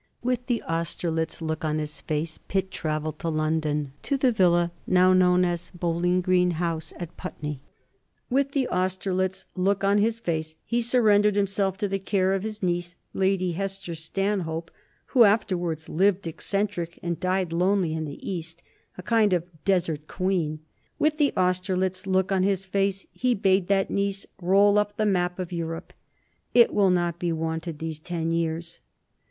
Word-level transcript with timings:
With 0.23 0.47
the 0.47 0.63
Austerlitz 0.63 1.43
look 1.43 1.63
on 1.63 1.77
his 1.77 2.01
face, 2.01 2.39
Pitt 2.47 2.71
travelled 2.71 3.19
to 3.19 3.29
London, 3.29 3.93
to 4.01 4.17
the 4.17 4.31
villa 4.31 4.71
now 4.87 5.13
known 5.13 5.45
as 5.45 5.69
Bowling 5.75 6.21
Green 6.21 6.53
House 6.57 6.91
at 6.97 7.15
Putney. 7.17 7.61
With 8.27 8.53
the 8.53 8.67
Austerlitz 8.69 9.45
look 9.55 9.83
on 9.83 9.99
his 9.99 10.17
face 10.17 10.55
he 10.65 10.81
surrendered 10.81 11.35
himself 11.35 11.77
to 11.77 11.87
the 11.87 11.99
care 11.99 12.33
of 12.33 12.41
his 12.41 12.63
niece, 12.63 12.95
Lady 13.13 13.51
Hester 13.51 13.93
Stanhope, 13.93 14.71
who 15.13 15.23
afterwards 15.23 15.87
lived 15.87 16.25
eccentric 16.25 16.97
and 17.03 17.19
died 17.19 17.53
lonely 17.53 17.93
in 17.93 18.05
the 18.05 18.27
East, 18.27 18.63
a 18.97 19.03
kind 19.03 19.33
of 19.33 19.43
desert 19.65 20.07
queen. 20.07 20.61
With 20.97 21.17
the 21.19 21.31
Austerlitz 21.37 22.07
look 22.07 22.31
on 22.31 22.41
his 22.41 22.65
face 22.65 23.05
he 23.11 23.35
bade 23.35 23.67
that 23.67 23.91
niece 23.91 24.25
roll 24.41 24.79
up 24.79 24.97
the 24.97 25.05
map 25.05 25.37
of 25.37 25.51
Europe: 25.51 25.93
"It 26.55 26.73
will 26.73 26.89
not 26.89 27.19
be 27.19 27.31
wanted 27.31 27.77
these 27.77 27.99
ten 27.99 28.31
years." 28.31 28.81